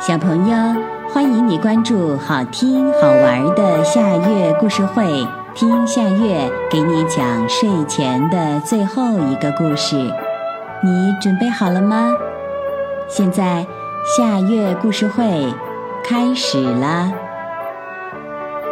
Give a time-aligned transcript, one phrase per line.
[0.00, 0.56] 小朋友，
[1.12, 9.96] 欢迎你关注好听好玩的夏月故事会，听夏月给你讲睡前的最后一个故事。
[10.82, 12.14] 你准备好了吗？
[13.08, 13.66] 现在
[14.16, 15.52] 夏月故事会
[16.02, 17.12] 开始啦！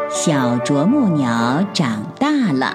[0.08, 2.74] 小啄木鸟长大了。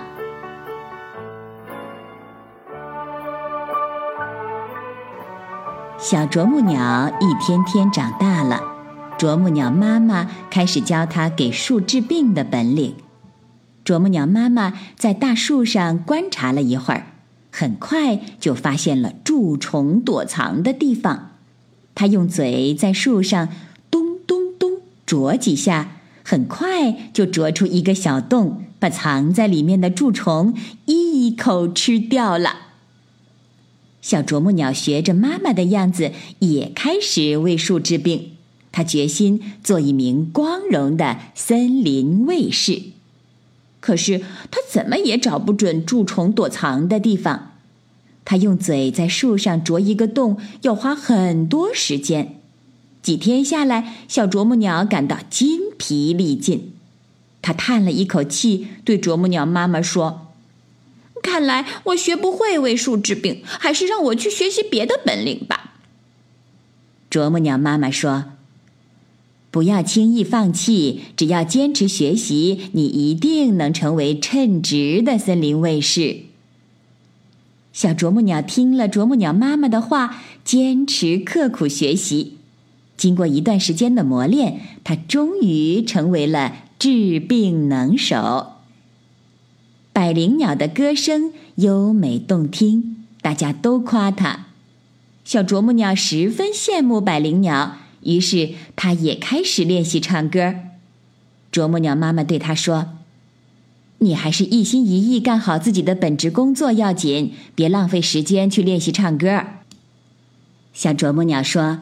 [5.98, 8.28] 小啄木鸟一天天长大，
[9.24, 12.96] 啄木鸟妈妈开始教它给树治病的本领。
[13.86, 17.08] 啄木鸟妈妈在大树上观察了一会儿，
[17.50, 21.38] 很快就发现了蛀虫躲藏的地方。
[21.96, 23.48] 它用嘴在树上
[23.90, 32.58] 咚咚咚啄几下，很快就啄出一个小洞，把藏在里面的蛀虫一口吃掉了。
[34.02, 38.32] 小啄木鸟学着妈妈的样子，也开始为树治病。
[38.74, 42.82] 他决心做一名光荣的森林卫士。
[43.80, 44.20] 可是
[44.52, 47.52] 他怎么也找不准蛀虫躲藏的地方。
[48.26, 52.40] 他用嘴在树上啄一个洞，要花很多时间。
[53.02, 56.74] 几天下来，小啄木鸟感到筋疲力尽。
[57.42, 60.34] 它叹了一口气，对啄木鸟妈妈说。
[61.22, 65.74] 看来我学不会为树治病，还是让我去学习别的本领吧。
[67.10, 68.24] 啄木鸟妈妈说
[69.54, 76.22] ：“不要轻易放弃，只要坚持学习，你一定能成为称职的森林卫士。”
[77.72, 82.38] 小啄木鸟听了啄木鸟妈妈的话，坚持刻苦学习。
[82.98, 88.54] 经过一段时间的磨练，它终于成为了治病能手。
[89.92, 94.48] 百灵鸟的歌声优美动听，大家都夸它。
[95.24, 100.56] 小啄木鸟十分羡慕百灵鸟，于是他也开始练习唱歌。
[101.52, 102.90] 啄木鸟妈妈对他说
[104.00, 109.44] ：“你还是一心一意干好自己的本职工作要紧，别浪费时间去练习唱歌。”
[110.74, 111.82] 小啄木鸟说：“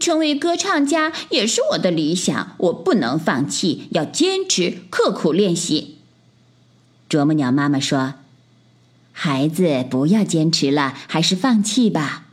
[0.00, 5.98] 成为歌唱家也是我的理想，我不能放弃，要坚持刻苦练习。”
[7.08, 8.14] 啄木鸟妈妈说
[9.12, 12.26] ：“孩子，不要坚持了，还是放弃吧。”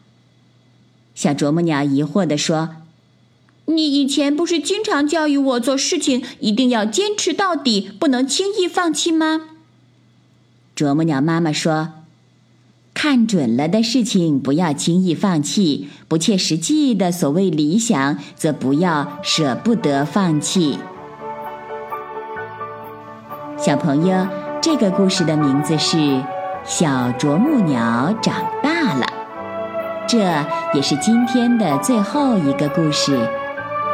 [1.13, 2.77] 小啄木鸟疑惑地说
[3.71, 9.41] ：“你以前不是经常教育我做事情一定要坚持到底，不能轻易放弃吗？”
[10.75, 11.89] 啄木鸟妈妈说
[12.93, 20.77] ：“看准了的事情不要轻易放弃，不切实际的所谓理想则不要舍不得放弃。”
[23.57, 24.27] 小朋友。
[24.63, 25.97] 这个故事的名字是
[26.63, 29.07] 《小啄木鸟长大了》，
[30.07, 30.19] 这
[30.75, 33.27] 也是今天的最后一个故事。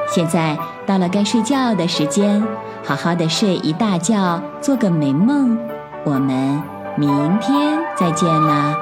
[0.07, 2.41] 现在到了该睡觉的时间，
[2.83, 5.57] 好好的睡一大觉，做个美梦。
[6.05, 6.61] 我们
[6.95, 8.75] 明天再见啦，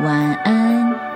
[0.00, 1.11] 晚安。